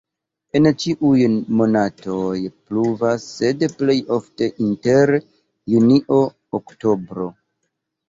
En 0.59 0.69
ĉiuj 0.83 1.19
monatoj 1.59 2.33
pluvas, 2.71 3.29
sed 3.35 3.67
plej 3.77 3.99
ofte 4.19 4.51
inter 4.71 5.17
junio-oktobro. 5.77 7.33